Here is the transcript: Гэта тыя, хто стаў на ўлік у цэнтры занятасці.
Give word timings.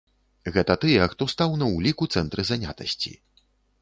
Гэта 0.55 0.75
тыя, 0.85 1.03
хто 1.11 1.27
стаў 1.33 1.53
на 1.65 1.67
ўлік 1.75 1.97
у 2.07 2.07
цэнтры 2.17 2.41
занятасці. 2.51 3.13